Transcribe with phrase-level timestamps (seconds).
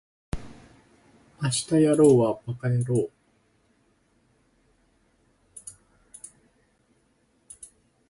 [1.43, 3.11] 明日やろうはバカやろう